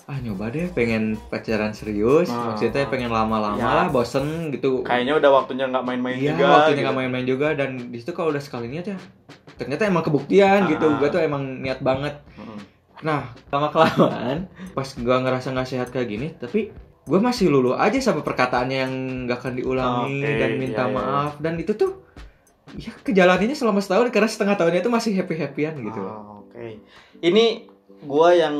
ah 0.08 0.16
nyoba 0.24 0.48
deh 0.48 0.72
pengen 0.72 1.20
pacaran 1.28 1.76
serius 1.76 2.32
Ah. 2.32 2.56
maksudnya 2.56 2.88
pengen 2.88 3.12
lama-lama 3.12 3.60
Ya. 3.60 3.68
lah 3.84 3.88
bosen 3.92 4.56
gitu 4.56 4.80
Kayaknya 4.88 5.20
udah 5.20 5.32
waktunya 5.36 5.66
nggak 5.68 5.84
main-main 5.84 6.16
Iya, 6.16 6.32
juga. 6.32 6.46
waktunya 6.48 6.72
gitu. 6.72 6.84
nggak 6.88 6.98
main-main 6.98 7.26
juga 7.28 7.48
dan 7.54 7.70
di 7.92 7.98
situ 8.00 8.12
kalau 8.16 8.32
udah 8.32 8.40
sekali 8.40 8.72
niat 8.72 8.88
ya 8.88 8.98
ternyata 9.58 9.84
emang 9.84 10.06
kebuktian 10.06 10.70
gitu. 10.70 10.88
Ah. 10.88 10.96
Gue 10.96 11.10
tuh 11.10 11.20
emang 11.20 11.44
niat 11.60 11.82
banget. 11.82 12.24
Mm. 12.40 12.60
Nah, 12.98 13.30
lama 13.50 13.68
kelamaan 13.68 14.38
pas 14.72 14.88
gua 14.96 15.18
ngerasa 15.20 15.50
nggak 15.50 15.68
sehat 15.68 15.90
kayak 15.90 16.08
gini, 16.08 16.28
tapi 16.34 16.70
gue 17.04 17.20
masih 17.20 17.50
lulu 17.50 17.74
aja 17.74 17.98
sama 17.98 18.22
perkataannya 18.22 18.78
yang 18.78 18.94
nggak 19.26 19.38
akan 19.38 19.54
diulangi 19.56 20.18
Oke, 20.22 20.34
dan 20.38 20.52
minta 20.56 20.84
iya, 20.84 20.90
iya. 20.90 20.96
maaf 20.96 21.32
dan 21.38 21.54
itu 21.56 21.72
tuh 21.74 22.04
ya 22.76 22.92
kejalaninya 23.00 23.56
selama 23.56 23.80
setahun 23.80 24.08
karena 24.10 24.28
setengah 24.28 24.56
tahunnya 24.56 24.82
itu 24.82 24.92
masih 24.92 25.12
happy 25.16 25.36
happyan 25.36 25.74
gitu. 25.80 26.00
Oh, 26.00 26.46
Oke. 26.46 26.82
Ini 27.20 27.46
gua 28.06 28.36
yang 28.36 28.56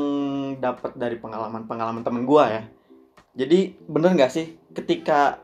dapat 0.58 0.98
dari 0.98 1.20
pengalaman-pengalaman 1.20 2.02
temen 2.02 2.26
gua 2.26 2.50
ya. 2.50 2.62
Jadi 3.38 3.78
bener 3.86 4.18
nggak 4.18 4.32
sih 4.32 4.58
ketika 4.74 5.38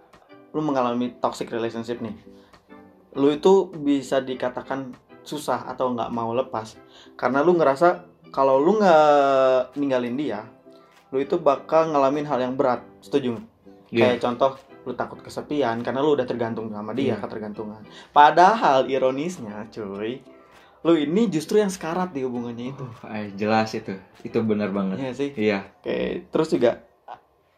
lu 0.51 0.63
mengalami 0.63 1.15
toxic 1.19 1.51
relationship 1.51 2.03
nih, 2.03 2.15
lu 3.15 3.31
itu 3.31 3.71
bisa 3.75 4.19
dikatakan 4.19 4.95
susah 5.23 5.67
atau 5.71 5.95
nggak 5.95 6.11
mau 6.11 6.35
lepas 6.35 6.77
karena 7.15 7.41
lu 7.41 7.55
ngerasa 7.55 8.07
kalau 8.35 8.59
lu 8.59 8.83
nggak 8.83 9.79
ninggalin 9.79 10.19
dia, 10.19 10.43
lu 11.15 11.23
itu 11.23 11.39
bakal 11.39 11.95
ngalamin 11.95 12.27
hal 12.27 12.43
yang 12.43 12.55
berat. 12.59 12.83
Setuju? 12.99 13.39
Iya. 13.95 14.19
Kayak 14.19 14.19
contoh 14.27 14.53
lu 14.85 14.93
takut 14.99 15.23
kesepian 15.23 15.81
karena 15.87 16.03
lu 16.03 16.19
udah 16.19 16.27
tergantung 16.27 16.69
sama 16.69 16.93
dia, 16.93 17.15
Iya. 17.15 17.23
ketergantungan. 17.23 17.87
Padahal 18.11 18.91
ironisnya, 18.91 19.71
cuy, 19.71 20.21
lu 20.85 21.01
ini 21.01 21.33
justru 21.33 21.57
yang 21.59 21.73
sekarat 21.73 22.13
di 22.13 22.21
hubungannya 22.29 22.77
itu. 22.77 22.85
Uh, 23.01 23.33
jelas 23.41 23.73
itu, 23.73 23.97
itu 24.21 24.39
benar 24.45 24.69
banget. 24.69 25.01
Iya 25.01 25.13
sih. 25.17 25.31
Iya, 25.33 25.59
Oke, 25.81 26.29
terus 26.29 26.53
juga 26.53 26.85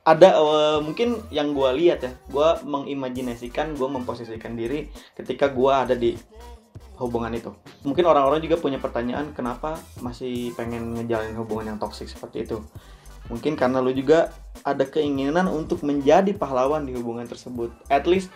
ada 0.07 0.39
eh, 0.39 0.79
mungkin 0.87 1.19
yang 1.35 1.51
gua 1.51 1.75
lihat 1.75 2.07
ya, 2.07 2.15
gua 2.31 2.63
mengimajinasikan, 2.63 3.75
gua 3.75 3.91
memposisikan 3.91 4.55
diri 4.55 4.87
ketika 5.19 5.51
gua 5.51 5.83
ada 5.83 5.99
di 5.99 6.15
hubungan 7.03 7.35
itu. 7.35 7.51
Mungkin 7.83 8.07
orang-orang 8.07 8.39
juga 8.39 8.63
punya 8.63 8.79
pertanyaan 8.79 9.35
kenapa 9.35 9.83
masih 9.99 10.55
pengen 10.55 10.95
ngejalanin 10.95 11.35
hubungan 11.35 11.75
yang 11.75 11.79
toksik 11.83 12.07
seperti 12.07 12.47
itu. 12.47 12.63
Mungkin 13.27 13.59
karena 13.59 13.83
lu 13.83 13.91
juga 13.91 14.31
ada 14.63 14.87
keinginan 14.87 15.51
untuk 15.51 15.83
menjadi 15.83 16.31
pahlawan 16.39 16.87
di 16.87 16.95
hubungan 16.95 17.27
tersebut. 17.27 17.75
At 17.91 18.07
least 18.07 18.31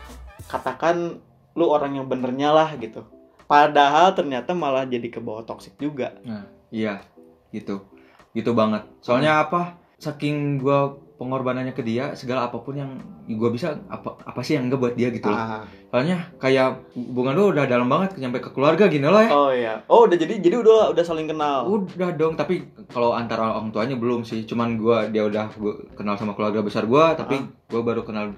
katakan 0.51 1.23
lu 1.55 1.67
orang 1.71 1.95
yang 1.95 2.11
benernya 2.11 2.51
lah 2.51 2.75
gitu. 2.75 3.07
Padahal 3.50 4.14
ternyata 4.14 4.54
malah 4.54 4.87
jadi 4.87 5.11
ke 5.11 5.19
bawah 5.19 5.42
toksik 5.42 5.75
juga. 5.75 6.14
nah, 6.23 6.47
iya, 6.71 7.02
gitu, 7.50 7.83
gitu 8.30 8.54
banget. 8.54 8.87
Soalnya 9.02 9.42
apa? 9.42 9.75
Saking 9.99 10.62
gua 10.62 10.95
pengorbanannya 11.19 11.75
ke 11.76 11.83
dia, 11.85 12.14
segala 12.16 12.47
apa 12.49 12.62
pun 12.62 12.78
yang 12.78 12.97
gua 13.37 13.50
bisa, 13.52 13.76
apa 13.90 14.16
apa 14.23 14.40
sih 14.40 14.54
yang 14.54 14.71
enggak 14.71 14.80
buat 14.80 14.95
dia 14.95 15.11
gitu 15.11 15.28
loh. 15.28 15.37
Ah. 15.37 15.66
Soalnya 15.90 16.30
kayak 16.38 16.95
hubungan 16.97 17.35
lu 17.35 17.50
udah 17.50 17.66
dalam 17.66 17.90
banget 17.90 18.16
nyampe 18.16 18.38
ke 18.40 18.54
keluarga 18.54 18.87
gini 18.87 19.04
loh 19.04 19.21
ya. 19.21 19.30
Oh 19.35 19.50
iya. 19.50 19.75
Oh 19.90 20.07
udah 20.07 20.16
jadi 20.16 20.38
jadi 20.38 20.57
udah 20.62 20.95
udah 20.95 21.04
saling 21.04 21.26
kenal. 21.26 21.66
Udah 21.69 22.14
dong, 22.14 22.38
tapi 22.38 22.71
kalau 22.88 23.12
antara 23.12 23.50
orang 23.50 23.75
tuanya 23.75 23.99
belum 23.99 24.23
sih. 24.25 24.47
Cuman 24.47 24.78
gua 24.78 25.11
dia 25.11 25.26
udah 25.26 25.50
gua 25.59 25.75
kenal 25.99 26.14
sama 26.16 26.33
keluarga 26.38 26.62
besar 26.62 26.87
gua, 26.87 27.12
tapi 27.19 27.37
Ah. 27.37 27.50
gua 27.69 27.83
baru 27.83 28.07
kenal 28.07 28.33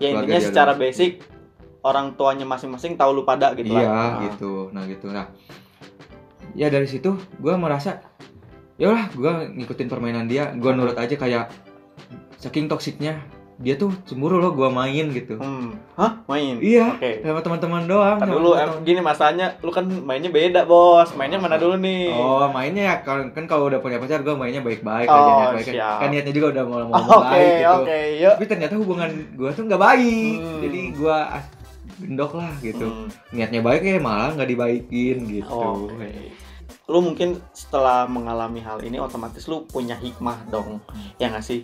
ya 0.00 0.16
intinya 0.16 0.40
secara 0.40 0.72
dong. 0.74 0.80
basic 0.80 1.20
orang 1.82 2.12
tuanya 2.12 2.44
masing-masing 2.44 2.94
tahu 2.94 3.10
lu 3.12 3.22
pada 3.22 3.52
gitu 3.52 3.70
iya 3.70 3.82
lah. 3.82 3.90
Ah. 3.90 4.10
gitu. 4.26 4.68
Nah, 4.70 4.84
gitu. 4.84 5.08
Nah. 5.08 5.26
Ya 6.52 6.66
dari 6.66 6.84
situ 6.84 7.10
gua 7.36 7.54
merasa 7.54 8.02
ya 8.74 8.90
udah 8.90 9.06
gua 9.12 9.32
ngikutin 9.46 9.86
permainan 9.86 10.26
dia, 10.26 10.50
gua 10.52 10.72
nurut 10.72 10.94
aja 10.94 11.14
kayak 11.14 11.48
saking 12.36 12.66
toksiknya 12.66 13.20
dia 13.56 13.76
tuh 13.76 13.92
cemburu 14.02 14.36
loh 14.36 14.50
gua 14.50 14.66
main 14.68 15.08
gitu. 15.10 15.36
Hmm. 15.36 15.76
Hah? 15.92 16.24
Main? 16.26 16.56
Iya, 16.58 16.96
Oke. 16.96 17.20
sama 17.20 17.38
teman-teman 17.38 17.84
doang. 17.84 18.16
Tapi 18.16 18.32
dulu 18.32 18.56
em, 18.56 18.70
gini 18.82 19.00
masanya 19.00 19.52
lu 19.60 19.68
kan 19.68 19.84
mainnya 19.84 20.28
beda, 20.28 20.64
Bos. 20.64 21.12
Mainnya 21.12 21.36
mana 21.36 21.54
dulu 21.54 21.76
nih? 21.76 22.08
Oh 22.10 22.48
mainnya 22.48 22.82
ya 22.82 22.94
kalau 22.98 23.28
kan 23.28 23.44
kalau 23.44 23.68
udah 23.68 23.78
punya 23.78 23.96
pacar 23.96 24.20
gue 24.20 24.32
mainnya 24.32 24.60
baik-baik 24.60 25.04
Oh, 25.06 25.12
aja 25.14 25.30
niat 25.30 25.52
baik 25.54 25.66
siap. 25.70 25.96
kan 26.00 26.08
niatnya 26.08 26.32
juga 26.32 26.46
udah 26.50 26.64
mau 26.64 26.80
mau 26.88 27.04
Oke, 27.20 27.28
baik 27.30 27.52
gitu 27.54 27.72
oke, 27.78 27.98
yuk. 28.16 28.34
tapi 28.34 28.46
ternyata 28.48 28.74
hubungan 28.74 29.10
gue 29.30 29.50
tuh 29.52 29.62
nggak 29.62 29.82
baik 29.82 30.38
Hmm. 30.40 30.60
jadi 30.62 30.80
gue 30.90 31.16
gendok 32.00 32.32
lah 32.34 32.52
gitu 32.58 32.86
Hmm. 32.86 33.08
niatnya 33.30 33.60
baik 33.60 33.82
ya 33.82 34.00
malah 34.00 34.32
nggak 34.32 34.48
dibaikin 34.48 35.16
gitu 35.28 35.52
Oke. 35.52 36.32
Lu 36.90 36.98
mungkin 36.98 37.38
setelah 37.52 38.02
mengalami 38.04 38.58
hal 38.58 38.82
ini 38.82 38.98
otomatis 38.98 39.46
lu 39.46 39.62
punya 39.62 39.94
hikmah 39.94 40.50
dong. 40.50 40.82
Ya 41.16 41.30
nggak 41.30 41.44
sih? 41.44 41.62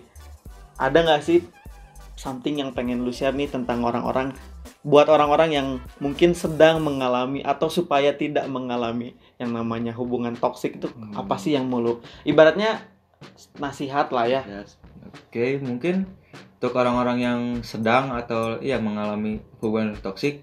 Ada 0.76 1.02
nggak 1.02 1.22
sih 1.22 1.42
something 2.14 2.56
yang 2.56 2.70
pengen 2.70 3.02
lu 3.02 3.10
share 3.10 3.34
nih 3.34 3.50
tentang 3.50 3.82
orang-orang 3.82 4.30
buat 4.80 5.10
orang-orang 5.10 5.50
yang 5.50 5.68
mungkin 5.98 6.30
sedang 6.30 6.78
mengalami 6.78 7.42
atau 7.42 7.66
supaya 7.66 8.14
tidak 8.14 8.46
mengalami 8.46 9.12
yang 9.36 9.50
namanya 9.50 9.90
hubungan 9.92 10.32
toksik 10.32 10.78
itu 10.78 10.86
Hmm. 10.86 11.10
apa 11.12 11.34
sih 11.36 11.58
yang 11.58 11.66
mau 11.66 11.82
lu 11.82 11.98
ibaratnya 12.22 12.86
nasihat 13.58 14.06
lah 14.10 14.30
ya. 14.30 14.40
Ya, 14.46 14.62
oke 15.02 15.46
mungkin 15.58 16.06
untuk 16.56 16.72
orang-orang 16.72 17.18
yang 17.18 17.40
sedang 17.60 18.10
atau 18.10 18.58
ya 18.58 18.76
mengalami 18.76 19.38
hubungan 19.56 19.94
toksik 19.96 20.40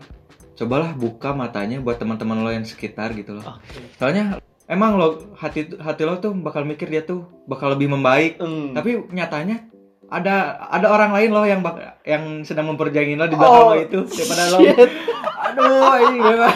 cobalah 0.54 0.94
buka 0.94 1.32
matanya 1.32 1.78
buat 1.78 1.98
teman-teman 1.98 2.40
lo 2.40 2.50
yang 2.50 2.64
sekitar 2.64 3.12
gitu 3.12 3.34
loh 3.34 3.58
Oke. 3.58 3.82
soalnya 3.96 4.38
emang 4.64 4.96
lo 4.96 5.08
hati 5.34 5.74
hati 5.74 6.04
lo 6.04 6.18
tuh 6.18 6.32
bakal 6.32 6.62
mikir 6.64 6.88
dia 6.88 7.02
tuh 7.02 7.26
bakal 7.44 7.74
lebih 7.74 7.90
membaik 7.90 8.38
Hmm. 8.38 8.72
tapi 8.72 9.02
nyatanya 9.10 9.66
ada 10.06 10.36
ada 10.64 10.88
orang 10.88 11.10
lain 11.12 11.30
loh 11.30 11.42
yang 11.44 11.60
bak- 11.60 11.98
yang 12.04 12.44
sedang 12.44 12.70
memperjuangin 12.70 13.18
lo 13.18 13.26
di 13.26 13.34
belakang 13.34 13.60
Oh, 13.60 13.70
lo 13.72 13.78
itu 13.78 14.00
daripada 14.06 14.44
lo 14.48 14.58
shit. 14.60 14.90
aduh 15.44 15.94
ini 16.04 16.20
memang 16.20 16.56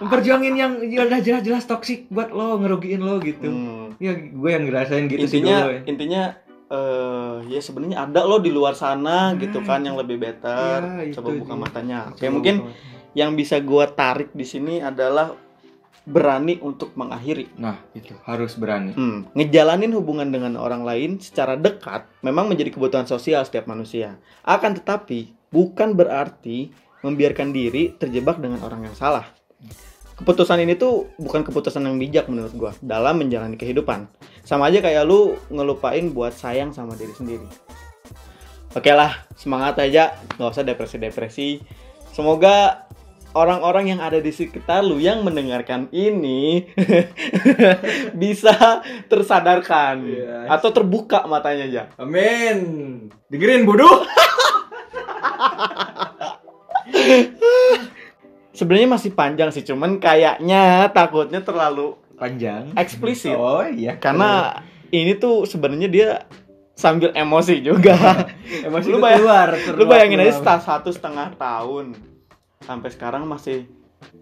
memperjuangin 0.00 0.54
yang 0.54 0.72
ya 0.84 1.02
udah 1.02 1.18
jelas-jelas 1.18 1.64
toksik 1.64 2.06
buat 2.08 2.30
lo 2.30 2.54
ngerugiin 2.56 2.98
lo 2.98 3.18
gitu 3.18 3.50
Hmm. 3.50 3.98
ya 3.98 4.14
gue 4.14 4.50
yang 4.50 4.62
ngerasain 4.64 5.06
gitu 5.06 5.22
sih 5.24 5.38
intinya 5.38 5.58
dulu 5.60 5.72
ya. 5.72 5.80
intinya 5.84 6.22
eh 6.70 7.36
ya 7.50 7.60
sebenarnya 7.60 8.08
ada 8.08 8.24
loh 8.24 8.40
di 8.40 8.48
luar 8.48 8.72
sana 8.72 9.36
gitu 9.36 9.60
kan 9.62 9.84
yang 9.84 9.96
lebih 10.00 10.16
better. 10.16 11.04
Itu 11.08 11.20
coba 11.20 11.30
buka 11.36 11.54
dia. 11.54 11.62
matanya. 11.62 11.98
Oke 12.10 12.24
Coba 12.24 12.32
mungkin 12.40 12.54
buka. 12.64 12.72
yang 13.12 13.30
bisa 13.36 13.56
gua 13.60 13.84
tarik 13.90 14.32
di 14.32 14.46
sini 14.48 14.80
adalah 14.80 15.36
berani 16.04 16.60
untuk 16.60 16.92
mengakhiri. 16.96 17.56
Nah 17.56 17.80
itu. 17.96 18.12
Harus 18.28 18.56
berani. 18.60 18.92
Hmm, 18.92 19.24
ngejalanin 19.32 19.92
hubungan 19.96 20.28
dengan 20.28 20.60
orang 20.60 20.84
lain 20.84 21.16
secara 21.16 21.56
dekat 21.56 22.04
memang 22.20 22.48
menjadi 22.48 22.72
kebutuhan 22.76 23.08
sosial 23.08 23.40
setiap 23.44 23.64
manusia. 23.64 24.20
Akan 24.44 24.76
tetapi 24.76 25.32
bukan 25.48 25.96
berarti 25.96 26.68
membiarkan 27.00 27.52
diri 27.52 27.96
terjebak 27.96 28.40
dengan 28.40 28.64
orang 28.64 28.88
yang 28.88 28.96
salah 28.96 29.28
keputusan 30.14 30.62
ini 30.62 30.74
tuh 30.74 31.10
bukan 31.18 31.42
keputusan 31.42 31.82
yang 31.84 31.98
bijak 31.98 32.30
menurut 32.30 32.54
gua 32.54 32.72
dalam 32.80 33.18
menjalani 33.18 33.58
kehidupan. 33.58 34.06
Sama 34.46 34.70
aja 34.70 34.78
kayak 34.78 35.04
lu 35.06 35.36
ngelupain 35.50 36.06
buat 36.12 36.32
sayang 36.32 36.70
sama 36.70 36.94
diri 36.94 37.12
sendiri. 37.12 37.46
Oke 38.74 38.90
lah 38.90 39.22
semangat 39.38 39.78
aja 39.78 40.18
nggak 40.34 40.50
usah 40.50 40.66
depresi-depresi. 40.66 41.62
Semoga 42.14 42.86
orang-orang 43.34 43.90
yang 43.90 43.98
ada 43.98 44.22
di 44.22 44.30
sekitar 44.30 44.86
lu 44.86 45.02
yang 45.02 45.26
mendengarkan 45.26 45.90
ini 45.90 46.62
bisa 48.22 48.78
tersadarkan 49.10 50.06
Yes. 50.06 50.46
atau 50.46 50.70
terbuka 50.70 51.26
matanya 51.26 51.66
aja 51.66 51.82
amin. 51.98 52.58
Dengerin 53.26 53.66
bodoh 53.66 54.06
sebenarnya 58.54 58.88
masih 58.94 59.10
panjang 59.12 59.50
sih 59.50 59.66
cuman 59.66 59.98
kayaknya 59.98 60.88
takutnya 60.94 61.42
terlalu 61.42 61.98
panjang. 62.14 62.70
eksplisit. 62.78 63.34
Oh 63.34 63.66
iya. 63.66 63.98
Karena 63.98 64.62
ini 64.94 65.18
tuh 65.18 65.44
sebenarnya 65.44 65.90
dia 65.90 66.08
sambil 66.78 67.10
emosi 67.14 67.60
juga. 67.60 67.98
Emosi 68.66 68.86
lu 68.90 68.98
bayang- 69.02 69.22
keluar 69.22 69.48
lu 69.78 69.84
bayangin 69.86 70.22
aja 70.22 70.30
keluar. 70.30 70.38
setelah 70.38 70.62
satu 70.62 70.88
setengah 70.94 71.28
tahun. 71.34 71.94
Sampai 72.62 72.88
sekarang 72.94 73.26
masih 73.26 73.66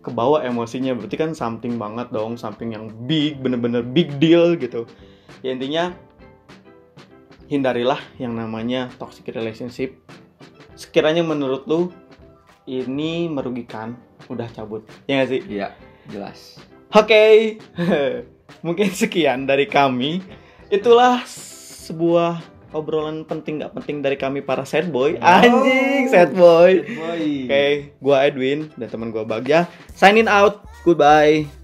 ke 0.00 0.10
bawah 0.10 0.40
emosinya. 0.40 0.96
Berarti 0.96 1.16
kan 1.20 1.30
something 1.36 1.76
banget 1.76 2.08
dong 2.10 2.40
something 2.40 2.72
yang 2.72 2.88
big 3.04 3.38
bener-bener 3.40 3.84
big 3.84 4.16
deal 4.16 4.56
gitu. 4.56 4.88
Ya 5.44 5.52
intinya 5.52 5.92
hindarilah 7.52 8.00
yang 8.16 8.32
namanya 8.32 8.88
toxic 8.96 9.28
relationship. 9.28 10.00
Sekiranya 10.72 11.20
menurut 11.20 11.68
lu 11.68 11.92
ini 12.64 13.28
merugikan 13.28 13.98
udah 14.30 14.46
cabut 14.52 14.82
ya 15.06 15.22
nggak 15.22 15.30
sih 15.30 15.40
iya 15.48 15.68
jelas 16.10 16.58
Oke, 16.92 17.56
mungkin 18.66 18.92
sekian 18.92 19.48
dari 19.48 19.64
kami. 19.64 20.20
Itulah 20.68 21.24
sebuah 21.24 22.44
obrolan 22.76 23.24
penting 23.24 23.64
nggak 23.64 23.72
penting 23.72 24.04
dari 24.04 24.20
kami 24.20 24.44
para 24.44 24.68
sad 24.68 24.92
boy. 24.92 25.16
Oh. 25.16 25.24
Anjing, 25.24 26.12
sad 26.12 26.36
boy. 26.36 26.84
Boy. 26.84 27.48
Oke, 27.48 27.64
gua 27.96 28.28
Edwin 28.28 28.68
dan 28.76 28.92
teman 28.92 29.08
gua 29.08 29.24
Bagja. 29.24 29.64
Signing 29.96 30.28
out. 30.28 30.68
Goodbye. 30.84 31.61